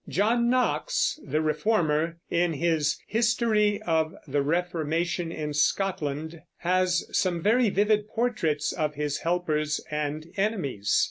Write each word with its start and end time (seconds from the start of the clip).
John 0.09 0.49
Knox, 0.49 1.19
the 1.23 1.41
reformer, 1.43 2.17
in 2.31 2.53
his 2.53 2.97
History 3.05 3.79
of 3.83 4.15
the 4.27 4.41
Reformation 4.41 5.31
in 5.31 5.53
Scotland, 5.53 6.41
has 6.61 7.05
some 7.15 7.39
very 7.39 7.69
vivid 7.69 8.07
portraits 8.07 8.71
of 8.73 8.95
his 8.95 9.19
helpers 9.19 9.79
and 9.91 10.25
enemies. 10.37 10.97